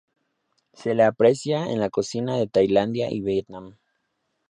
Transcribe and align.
Se 0.73 0.95
las 0.95 1.09
aprecia 1.09 1.71
en 1.71 1.79
la 1.79 1.91
cocina 1.91 2.35
de 2.35 2.47
Tailandia 2.47 3.11
y 3.11 3.21
Vietnam. 3.21 3.77